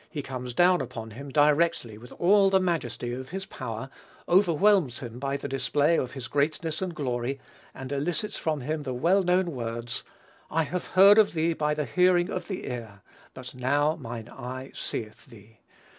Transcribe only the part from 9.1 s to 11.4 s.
known words, "I have heard of